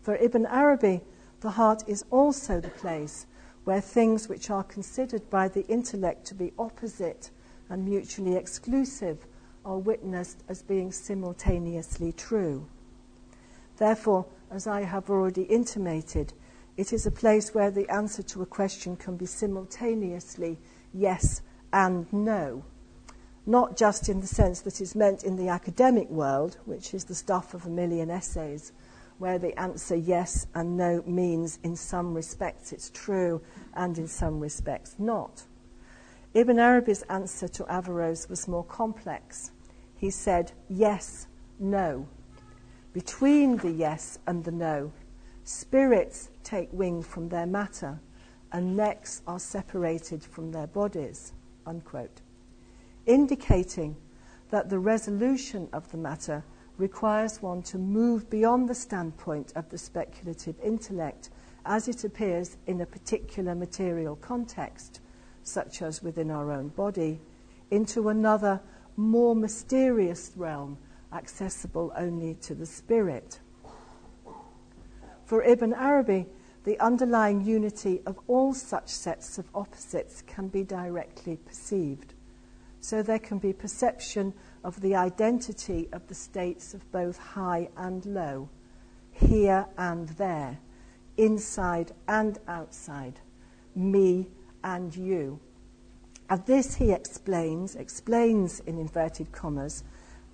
[0.00, 1.02] For Ibn Arabi,
[1.40, 3.26] the heart is also the place
[3.64, 7.30] where things which are considered by the intellect to be opposite
[7.68, 9.26] and mutually exclusive
[9.64, 12.66] are witnessed as being simultaneously true.
[13.78, 16.32] Therefore, as I have already intimated,
[16.76, 20.58] it is a place where the answer to a question can be simultaneously
[20.92, 22.64] yes and no.
[23.44, 27.14] Not just in the sense that is meant in the academic world, which is the
[27.14, 28.72] stuff of a million essays,
[29.18, 33.40] where the answer yes and no means in some respects it's true
[33.74, 35.44] and in some respects not.
[36.34, 39.50] Ibn Arabi's answer to Averroes was more complex.
[39.96, 41.26] He said yes,
[41.58, 42.08] no.
[42.92, 44.92] Between the yes and the no,
[45.44, 48.00] spirits take wing from their matter
[48.50, 51.32] and necks are separated from their bodies,
[51.66, 52.20] unquote.
[53.06, 53.96] indicating
[54.50, 56.44] that the resolution of the matter
[56.78, 61.30] requires one to move beyond the standpoint of the speculative intellect
[61.64, 65.00] as it appears in a particular material context,
[65.42, 67.20] such as within our own body,
[67.70, 68.60] into another,
[68.96, 70.76] more mysterious realm
[71.12, 73.40] accessible only to the spirit.
[75.24, 76.26] For Ibn Arabi,
[76.64, 82.14] the underlying unity of all such sets of opposites can be directly perceived.
[82.80, 88.04] So there can be perception of the identity of the states of both high and
[88.06, 88.48] low,
[89.12, 90.58] here and there,
[91.16, 93.20] inside and outside,
[93.74, 94.28] me
[94.64, 95.40] and you.
[96.30, 99.84] And this, he explains, explains in inverted commas,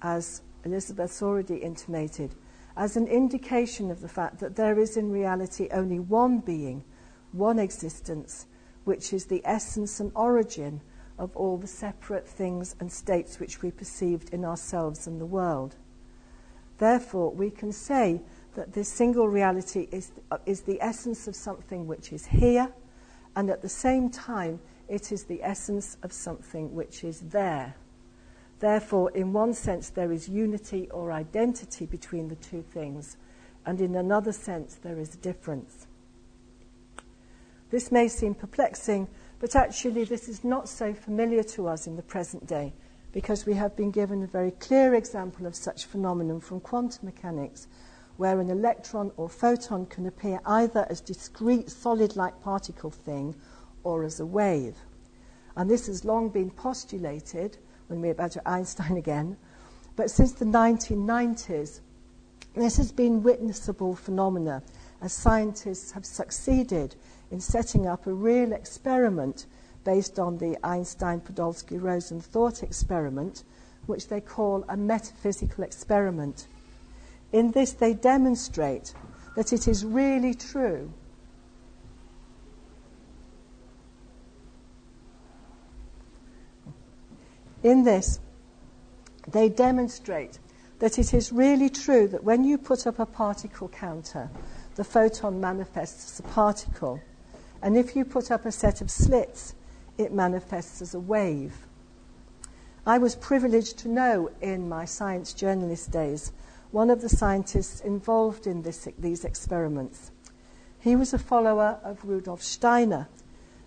[0.02, 2.34] as Elizabeth's already intimated,
[2.76, 6.84] as an indication of the fact that there is in reality only one being,
[7.32, 8.46] one existence,
[8.84, 10.80] which is the essence and origin
[11.18, 15.74] of all the separate things and states which we perceived in ourselves and the world.
[16.78, 18.20] Therefore, we can say
[18.54, 20.12] that this single reality is,
[20.46, 22.72] is the essence of something which is here,
[23.38, 27.77] and at the same time, it is the essence of something which is there.
[28.59, 33.16] Therefore, in one sense, there is unity or identity between the two things,
[33.64, 35.87] and in another sense, there is difference.
[37.70, 39.07] This may seem perplexing
[39.40, 42.72] but actually, this is not so familiar to us in the present day
[43.12, 47.68] because we have been given a very clear example of such phenomenon from quantum mechanics,
[48.18, 53.35] where an electron or photon can appear either as discrete solid like particle thing
[53.85, 54.76] or as a wave.
[55.57, 59.37] And this has long been postulated when we're back to Einstein again.
[59.94, 61.81] But since the 1990s,
[62.57, 64.64] this has been witnessable phenomena
[65.00, 66.96] as scientists have succeeded
[67.31, 69.46] in setting up a real experiment
[69.85, 73.44] based on the Einstein Podolsky Rosen thought experiment,
[73.87, 76.48] which they call a metaphysical experiment.
[77.32, 78.94] In this, they demonstrate
[79.36, 80.92] that it is really true
[87.62, 88.20] In this,
[89.26, 90.38] they demonstrate
[90.78, 94.30] that it is really true that when you put up a particle counter,
[94.76, 97.00] the photon manifests as a particle,
[97.60, 99.54] and if you put up a set of slits,
[99.96, 101.66] it manifests as a wave.
[102.86, 106.32] I was privileged to know in my science journalist days
[106.70, 110.11] one of the scientists involved in this, these experiments.
[110.81, 113.09] He was a follower of Rudolf Steiner,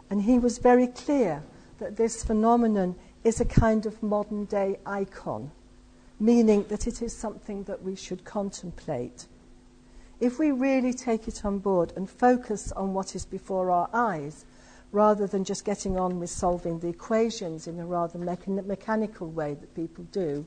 [0.10, 1.44] and he was very clear
[1.80, 5.52] that this phenomenon is a kind of modern day icon,
[6.20, 9.26] meaning that it is something that we should contemplate.
[10.20, 14.46] If we really take it on board and focus on what is before our eyes,
[14.92, 19.56] rather than just getting on with solving the equations in a rather mechan- mechanical way
[19.56, 20.46] that people do,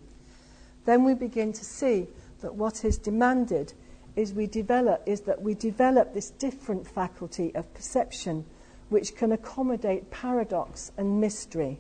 [0.85, 2.07] then we begin to see
[2.41, 3.73] that what is demanded
[4.17, 8.45] is we develop is that we develop this different faculty of perception
[8.89, 11.79] which can accommodate paradox and mystery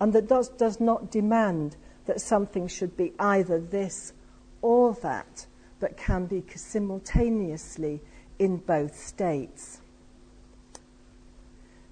[0.00, 1.76] and that does, does not demand
[2.06, 4.12] that something should be either this
[4.62, 5.46] or that,
[5.80, 8.00] but can be simultaneously
[8.38, 9.80] in both states.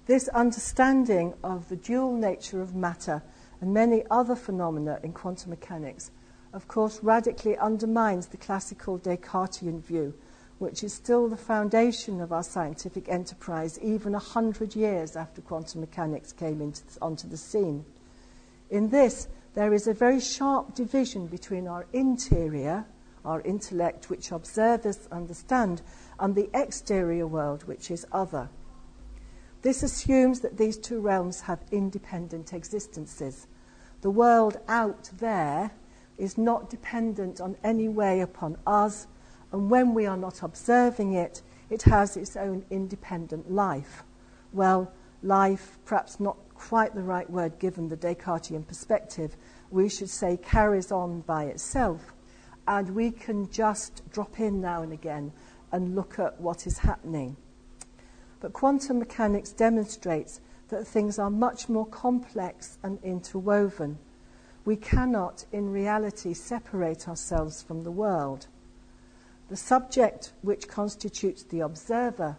[0.05, 3.23] This understanding of the dual nature of matter
[3.59, 6.11] and many other phenomena in quantum mechanics,
[6.55, 10.13] of course, radically undermines the classical Descartesian view,
[10.57, 15.81] which is still the foundation of our scientific enterprise even a hundred years after quantum
[15.81, 17.83] mechanics came into, onto the scene.
[18.69, 22.85] In this, there is a very sharp division between our interior,
[23.25, 25.81] our intellect, which observers understand,
[26.21, 28.47] and the exterior world, which is other.
[29.61, 33.47] This assumes that these two realms have independent existences.
[34.01, 35.71] The world out there
[36.17, 39.07] is not dependent on any way upon us,
[39.51, 44.03] and when we are not observing it, it has its own independent life.
[44.53, 49.35] Well, life, perhaps not quite the right word given the Descartesian perspective,
[49.71, 52.13] we should say carries on by itself.
[52.67, 55.31] And we can just drop in now and again
[55.71, 57.35] and look at what is happening.
[58.39, 63.97] But quantum mechanics demonstrates that things are much more complex and interwoven.
[64.65, 68.47] We cannot, in reality, separate ourselves from the world.
[69.47, 72.37] The subject, which constitutes the observer,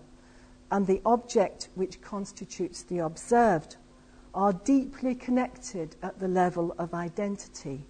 [0.71, 3.77] and the object, which constitutes the observed,
[4.35, 7.87] are deeply connected at the level of identity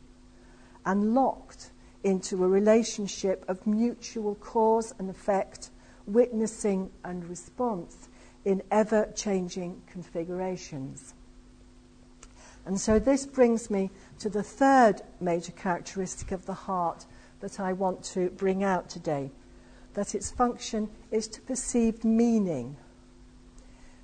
[0.84, 1.70] and locked
[2.04, 5.70] into a relationship of mutual cause and effect,
[6.06, 8.08] witnessing and response
[8.44, 11.14] in ever changing configurations.
[12.66, 17.06] And so this brings me to the third major characteristic of the heart
[17.40, 19.30] that I want to bring out today
[19.94, 22.76] that its function is to perceive meaning.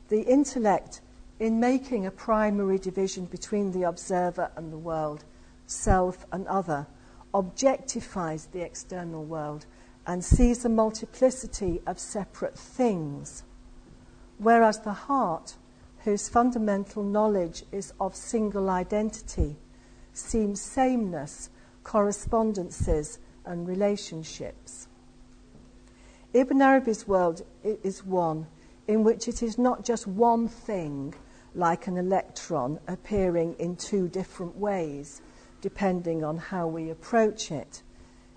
[0.09, 1.03] The intellect
[1.38, 5.25] in making a primary division between the observer and the world,
[5.66, 6.87] self and other,
[7.35, 9.66] objectifies the external world
[10.07, 13.42] and sees a multiplicity of separate things,
[14.38, 15.57] whereas the heart,
[16.04, 19.56] whose fundamental knowledge is of single identity,
[20.12, 21.50] sees sameness,
[21.84, 24.88] correspondences, and relationships.
[26.32, 28.46] Ibn Arabi's world is one
[28.88, 31.14] in which it is not just one thing
[31.54, 35.20] like an electron appearing in two different ways,
[35.60, 37.82] depending on how we approach it.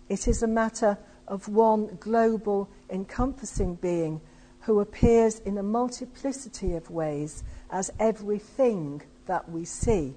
[0.10, 0.98] It is a matter
[1.28, 4.22] of one global, encompassing being
[4.66, 10.16] who appears in a multiplicity of ways as everything that we see.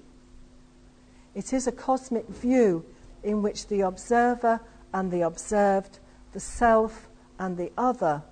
[1.35, 2.83] It is a cosmic view
[3.23, 4.59] in which the observer
[4.91, 5.99] and the observed,
[6.33, 8.23] the self and the other,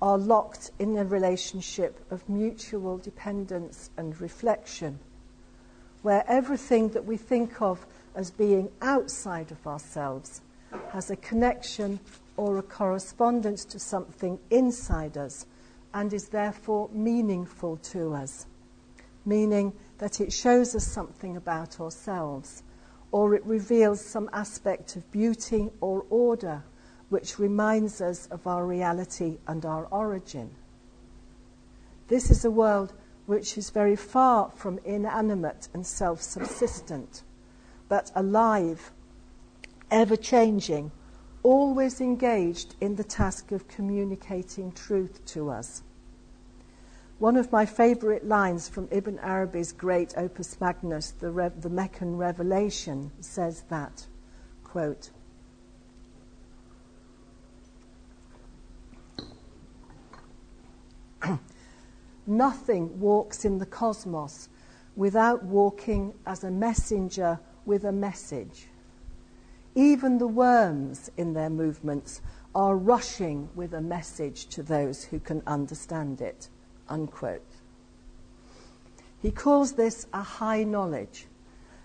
[0.00, 5.00] are locked in a relationship of mutual dependence and reflection,
[6.02, 10.42] where everything that we think of as being outside of ourselves
[10.90, 11.98] has a connection
[12.36, 15.44] or a correspondence to something inside us
[15.96, 18.44] and is therefore meaningful to us,
[19.24, 22.62] meaning that it shows us something about ourselves
[23.12, 26.62] or it reveals some aspect of beauty or order
[27.08, 30.50] which reminds us of our reality and our origin.
[32.08, 32.92] This is a world
[33.24, 37.22] which is very far from inanimate and self subsistent,
[37.88, 38.92] but alive,
[39.90, 40.90] ever changing,
[41.42, 45.82] always engaged in the task of communicating truth to us.
[47.18, 52.18] One of my favourite lines from Ibn Arabi's great opus magnus, the, Re- the Meccan
[52.18, 54.04] Revelation, says that,
[54.62, 55.08] quote,
[62.26, 64.50] Nothing walks in the cosmos
[64.94, 68.66] without walking as a messenger with a message.
[69.74, 72.20] Even the worms in their movements
[72.54, 76.50] are rushing with a message to those who can understand it.
[76.88, 77.42] Unquote.
[79.20, 81.26] He calls this a high knowledge,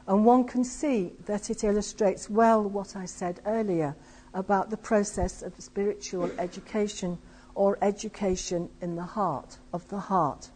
[0.08, 3.96] and one can see that it illustrates well what I said earlier
[4.34, 7.18] about the process of spiritual education
[7.56, 10.50] or education in the heart, of the heart,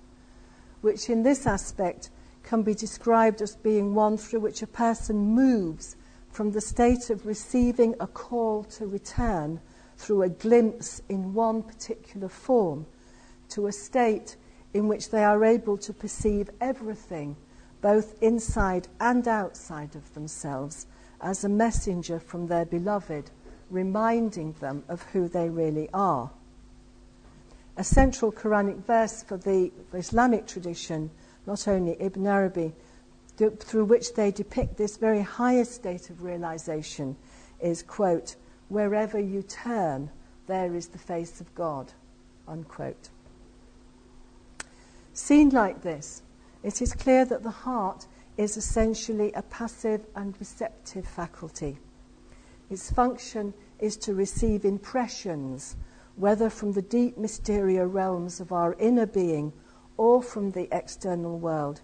[0.82, 2.10] which in this aspect
[2.44, 5.96] can be described as being one through which a person moves
[6.30, 9.60] from the state of receiving a call to return
[9.98, 12.86] through a glimpse in one particular form
[13.50, 14.36] to a state
[14.74, 17.36] in which they are able to perceive everything,
[17.82, 20.88] both inside and outside of themselves,
[21.22, 23.32] as a messenger from their beloved,
[23.70, 26.30] reminding them of who they really are.
[27.78, 31.10] A central Quranic verse for the Islamic tradition
[31.46, 32.74] not only Ibn Arabi,
[33.60, 37.16] through which they depict this very highest state of realization,
[37.60, 38.36] is, quote,
[38.70, 40.10] wherever you turn,
[40.48, 41.92] there is the face of God,
[42.48, 43.10] unquote.
[45.16, 46.24] Seen like this,
[46.62, 48.06] it is clear that the heart
[48.36, 51.78] is essentially a passive and receptive faculty.
[52.70, 55.78] Its function is to receive impressions,
[56.18, 59.54] whether from the deep mysterious realms of our inner being
[59.96, 61.80] or from the external world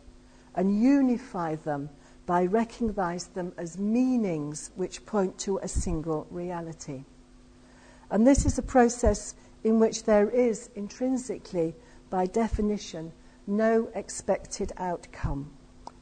[0.53, 1.89] and unify them
[2.25, 7.05] by recognizing them as meanings which point to a single reality.
[8.09, 11.75] And this is a process in which there is intrinsically,
[12.09, 13.13] by definition,
[13.47, 15.51] no expected outcome,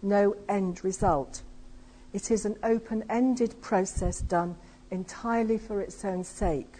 [0.01, 1.43] no end result.
[2.13, 4.55] It is an open ended process done
[4.91, 6.79] entirely for its own sake.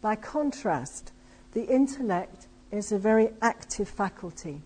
[0.00, 1.12] By contrast,
[1.52, 4.62] the intellect is a very active faculty,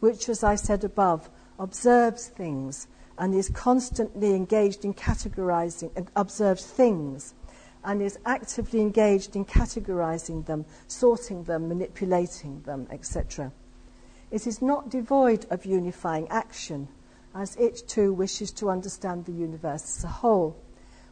[0.00, 2.86] which, as I said above, observes things
[3.18, 7.34] and is constantly engaged in categorizing, observes things
[7.84, 13.52] and is actively engaged in categorizing them, sorting them, manipulating them, etc.
[14.32, 16.88] It is not devoid of unifying action,
[17.34, 20.56] as it too wishes to understand the universe as a whole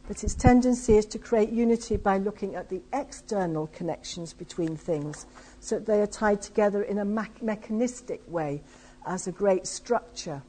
[0.07, 5.25] but its tendency is to create unity by looking at the external connections between things
[5.59, 8.61] so that they are tied together in a me- mechanistic way
[9.05, 10.41] as a great structure,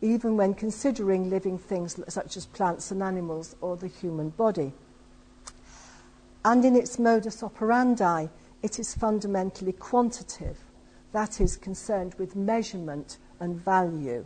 [0.00, 4.72] even when considering living things such as plants and animals or the human body.
[6.44, 8.28] And in its modus operandi,
[8.62, 10.58] it is fundamentally quantitative,
[11.12, 14.24] that is, concerned with measurement and value.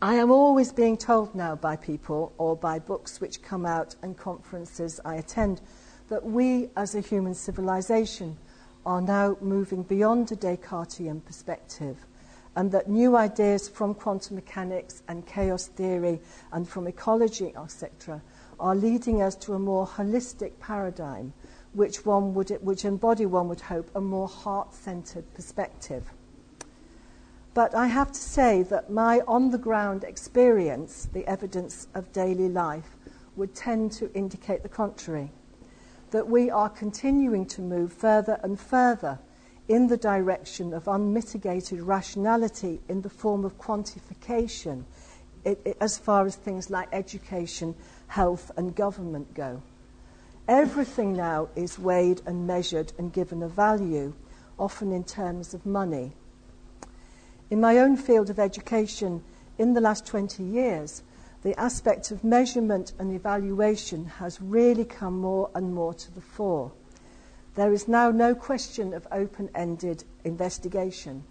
[0.00, 4.16] I am always being told now by people or by books which come out and
[4.16, 5.62] conferences I attend
[6.08, 8.36] that we as a human civilization
[8.84, 11.96] are now moving beyond a Descartesian perspective
[12.54, 16.20] and that new ideas from quantum mechanics and chaos theory
[16.52, 18.22] and from ecology, etc.,
[18.58, 21.32] are leading us to a more holistic paradigm
[21.76, 26.10] which, one would, which embody, one would hope, a more heart centered perspective.
[27.52, 32.48] But I have to say that my on the ground experience, the evidence of daily
[32.48, 32.96] life,
[33.36, 35.30] would tend to indicate the contrary.
[36.12, 39.18] That we are continuing to move further and further
[39.68, 44.84] in the direction of unmitigated rationality in the form of quantification,
[45.44, 47.74] it, it, as far as things like education,
[48.06, 49.62] health, and government go.
[50.48, 54.14] Everything now is weighed and measured and given a value,
[54.58, 56.12] often in terms of money.
[57.50, 59.24] In my own field of education,
[59.58, 61.02] in the last 20 years,
[61.42, 66.70] the aspect of measurement and evaluation has really come more and more to the fore.
[67.56, 71.24] There is now no question of open ended investigation.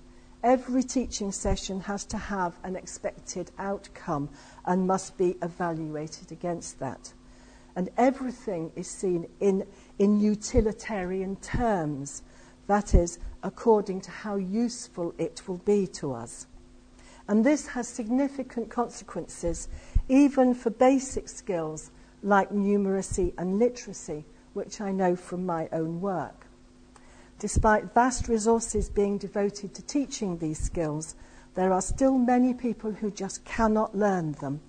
[0.43, 4.29] Every teaching session has to have an expected outcome
[4.65, 7.13] and must be evaluated against that.
[7.75, 9.65] And everything is seen in,
[9.99, 12.23] in utilitarian terms
[12.67, 16.47] that is, according to how useful it will be to us.
[17.27, 19.67] And this has significant consequences
[20.07, 21.91] even for basic skills
[22.23, 26.47] like numeracy and literacy, which I know from my own work.
[27.39, 31.15] Despite vast resources being devoted to teaching these skills,
[31.55, 34.61] there are still many people who just cannot learn them,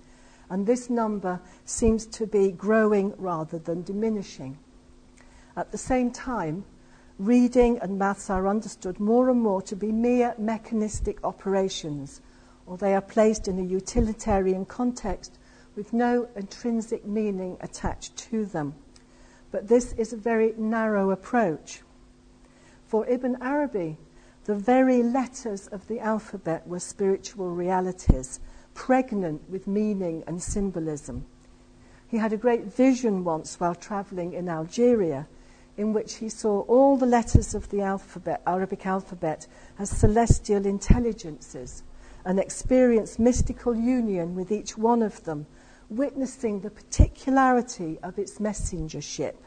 [0.49, 4.57] and this number seems to be growing rather than diminishing.
[5.55, 6.65] At the same time,
[7.19, 12.21] reading and maths are understood more and more to be mere mechanistic operations,
[12.65, 15.39] or they are placed in a utilitarian context
[15.75, 18.75] with no intrinsic meaning attached to them.
[19.51, 21.81] But this is a very narrow approach.
[22.87, 23.97] For Ibn Arabi,
[24.45, 28.39] the very letters of the alphabet were spiritual realities,
[28.77, 31.25] pregnant with meaning and symbolism.
[32.07, 35.27] He had a great vision once while traveling in Algeria,
[35.75, 39.47] in which he saw all the letters of the alphabet, Arabic alphabet
[39.79, 41.83] as celestial intelligences
[42.23, 45.47] and experienced mystical union with each one of them,
[45.89, 49.43] witnessing the particularity of its messengership.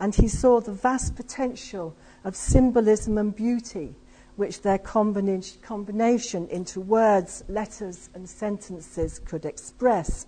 [0.00, 3.94] And he saw the vast potential of symbolism and beauty,
[4.36, 10.26] which their combination into words, letters, and sentences could express.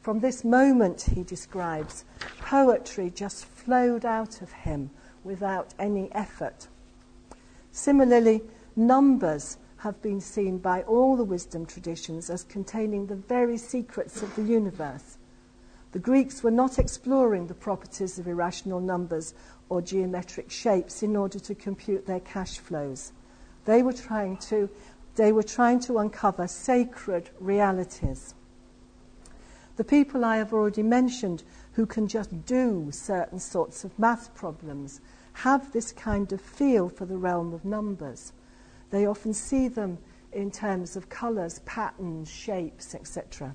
[0.00, 2.04] From this moment, he describes,
[2.38, 4.90] poetry just flowed out of him
[5.24, 6.68] without any effort.
[7.72, 8.42] Similarly,
[8.76, 14.34] numbers have been seen by all the wisdom traditions as containing the very secrets of
[14.36, 15.18] the universe.
[15.92, 19.34] The Greeks were not exploring the properties of irrational numbers
[19.68, 23.12] or geometric shapes in order to compute their cash flows.
[23.64, 24.70] They were trying to,
[25.16, 28.34] they were trying to uncover sacred realities.
[29.76, 31.42] The people I have already mentioned
[31.72, 35.00] who can just do certain sorts of math problems
[35.34, 38.32] have this kind of feel for the realm of numbers.
[38.90, 39.98] They often see them
[40.32, 43.54] in terms of colours, patterns, shapes, etc.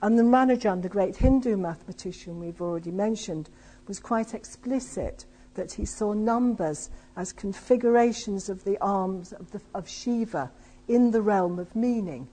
[0.00, 3.48] And the Ramanujan, the great Hindu mathematician we've already mentioned,
[3.92, 9.86] was quite explicit that he saw numbers as configurations of the arms of, the, of
[9.86, 10.50] Shiva
[10.88, 12.26] in the realm of meaning.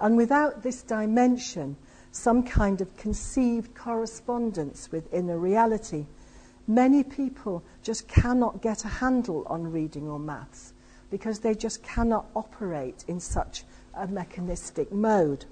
[0.00, 1.76] And without this dimension,
[2.10, 6.06] some kind of conceived correspondence with inner reality,
[6.66, 10.72] many people just cannot get a handle on reading or maths
[11.12, 13.62] because they just cannot operate in such
[13.94, 15.44] a mechanistic mode.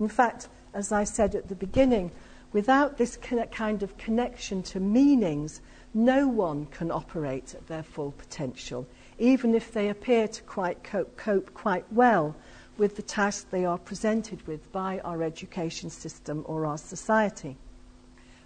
[0.00, 2.10] In fact, as I said at the beginning,
[2.52, 5.60] Without this kind of connection to meanings,
[5.94, 8.88] no one can operate at their full potential,
[9.18, 12.34] even if they appear to quite cope, cope quite well
[12.76, 17.56] with the tasks they are presented with by our education system or our society.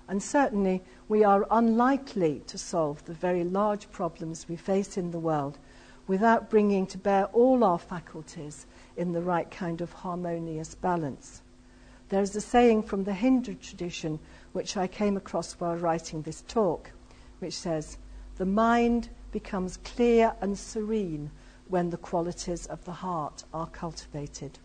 [0.06, 5.18] And certainly, we are unlikely to solve the very large problems we face in the
[5.18, 5.58] world
[6.06, 8.66] without bringing to bear all our faculties
[8.98, 11.40] in the right kind of harmonious balance.
[12.08, 14.18] There's a saying from the Hindu tradition
[14.52, 16.90] which I came across while writing this talk,
[17.38, 17.98] which says,
[18.36, 21.30] The mind becomes clear and serene
[21.68, 24.58] when the qualities of the heart are cultivated.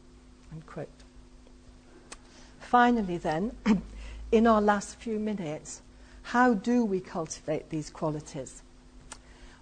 [2.59, 3.51] Finally, then,
[4.31, 5.81] in our last few minutes,
[6.23, 8.61] how do we cultivate these qualities?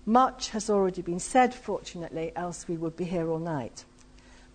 [0.05, 3.85] Much has already been said, fortunately, else we would be here all night.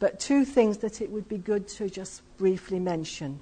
[0.02, 3.38] But two things that it would be good to just briefly mention.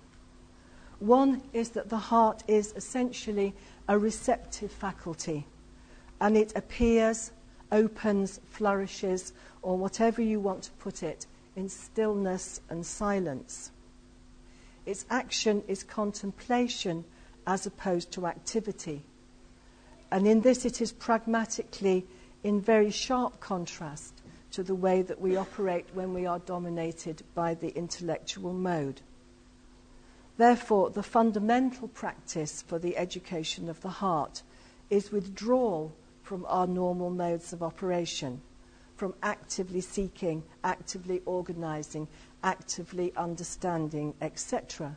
[0.98, 3.54] One is that the heart is essentially
[3.88, 5.46] a receptive faculty,
[6.20, 7.32] and it appears,
[7.72, 9.32] opens, flourishes,
[9.62, 13.70] or whatever you want to put it, in stillness and silence.
[14.84, 17.06] Its action is contemplation
[17.46, 19.02] as opposed to activity.
[20.11, 22.06] And in this, it is pragmatically
[22.44, 24.20] in very sharp contrast
[24.53, 29.01] to the way that we operate when we are dominated by the intellectual mode.
[30.36, 34.42] Therefore, the fundamental practice for the education of the heart
[34.88, 38.40] is withdrawal from our normal modes of operation,
[38.96, 42.09] from actively seeking, actively organizing,
[42.42, 44.96] actively understanding, etc.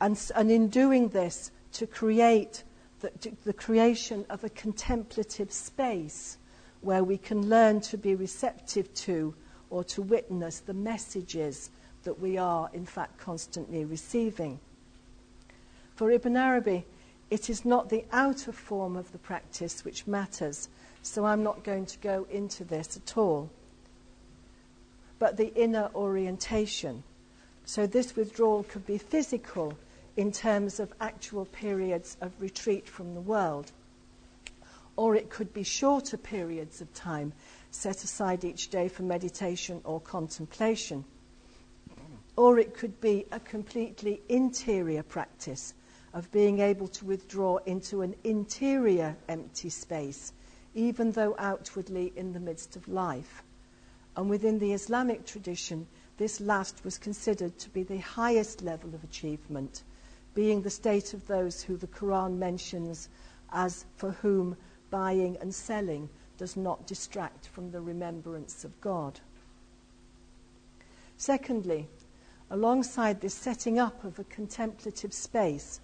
[0.00, 2.64] And, and in doing this, to create
[3.00, 3.12] the,
[3.44, 6.38] the creation of a contemplative space
[6.80, 9.34] where we can learn to be receptive to
[9.70, 11.70] or to witness the messages
[12.04, 14.58] that we are, in fact, constantly receiving.
[15.94, 16.84] For Ibn Arabi,
[17.30, 20.68] it is not the outer form of the practice which matters,
[21.02, 23.50] so I'm not going to go into this at all,
[25.18, 27.02] but the inner orientation.
[27.64, 29.76] So this withdrawal could be physical
[30.16, 33.72] in terms of actual periods of retreat from the world
[34.98, 37.32] or it could be shorter periods of time
[37.70, 41.04] set aside each day for meditation or contemplation.
[42.36, 45.72] Or it could be a completely interior practice
[46.14, 50.32] of being able to withdraw into an interior empty space,
[50.74, 53.44] even though outwardly in the midst of life.
[54.16, 55.86] And within the Islamic tradition,
[56.16, 59.84] this last was considered to be the highest level of achievement,
[60.34, 63.08] being the state of those who the Quran mentions
[63.52, 64.56] as for whom
[64.90, 69.20] buying and selling does not distract from the remembrance of God.
[71.16, 71.88] Secondly,
[72.50, 75.80] alongside this setting up of a contemplative space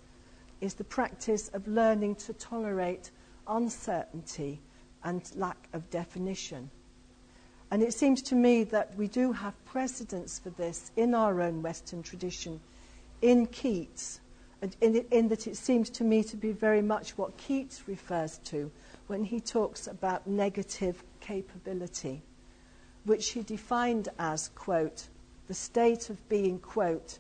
[0.61, 3.11] is the practice of learning to tolerate
[3.49, 4.61] uncertainty
[5.03, 6.71] and lack of definition.
[7.71, 11.63] And it seems to me that we do have precedents for this in our own
[11.63, 12.61] Western tradition,
[13.21, 14.21] in Keats,
[14.63, 18.39] and in, in that it seems to me to be very much what Keats refers
[18.45, 18.71] to
[19.07, 22.23] when he talks about negative capability,
[23.05, 25.09] which he defined as, quote,
[25.47, 27.19] the state of being, quote,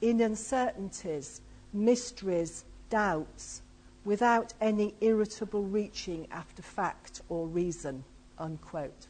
[0.00, 1.40] in uncertainties,
[1.72, 3.62] mysteries, doubts,
[4.04, 8.02] without any irritable reaching after fact or reason,
[8.38, 9.06] unquote.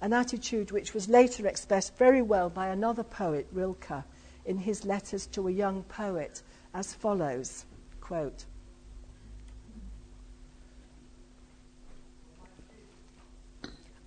[0.00, 4.02] An attitude which was later expressed very well by another poet, Rilke,
[4.44, 6.42] in his letters to a young poet
[6.74, 7.64] as follows
[8.06, 8.44] quote,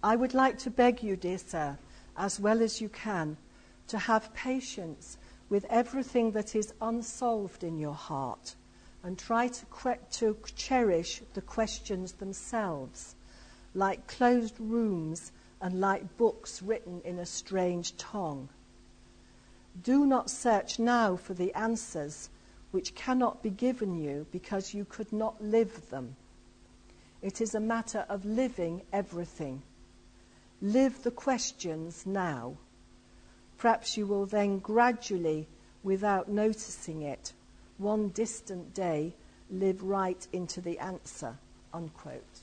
[0.01, 1.77] I would like to beg you, dear sir,
[2.15, 3.35] as well as you can,
[3.87, 5.17] to have patience
[5.49, 8.55] with everything that is unsolved in your heart
[9.03, 13.15] and try to, to cherish the questions themselves,
[13.73, 18.47] like closed rooms and like books written in a strange tongue.
[19.83, 22.29] Do not search now for the answers
[22.71, 26.15] which cannot be given you because you could not live them.
[27.21, 29.61] It is a matter of living everything.
[30.61, 32.57] Live the questions now.
[33.57, 35.47] Perhaps you will then gradually,
[35.83, 37.33] without noticing it,
[37.77, 39.13] one distant day
[39.49, 41.37] live right into the answer.
[41.73, 42.39] Unquote.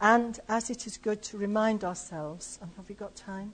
[0.00, 3.52] And as it is good to remind ourselves, and have we got time?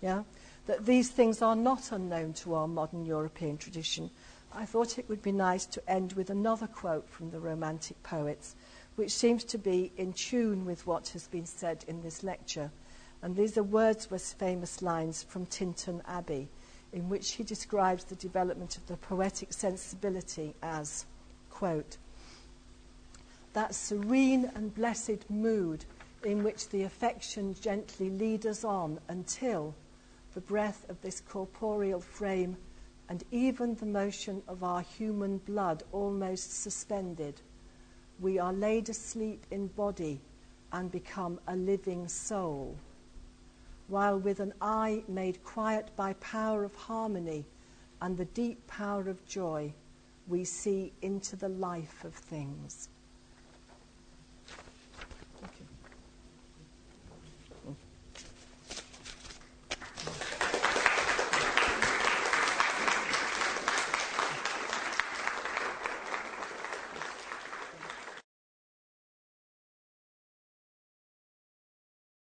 [0.00, 0.22] Yeah?
[0.66, 4.10] That these things are not unknown to our modern European tradition,
[4.52, 8.54] I thought it would be nice to end with another quote from the Romantic poets
[8.96, 12.70] which seems to be in tune with what has been said in this lecture.
[13.22, 16.48] And these are Wordsworth's famous lines from Tintern Abbey,
[16.92, 21.06] in which he describes the development of the poetic sensibility as,
[21.50, 21.96] quote,
[23.52, 25.84] that serene and blessed mood
[26.24, 29.74] in which the affection gently lead us on until
[30.34, 32.56] the breath of this corporeal frame
[33.08, 37.40] and even the motion of our human blood almost suspended–
[38.20, 40.20] we are laid asleep in body
[40.72, 42.76] and become a living soul,
[43.88, 47.44] while with an eye made quiet by power of harmony
[48.00, 49.72] and the deep power of joy,
[50.26, 52.88] we see into the life of things.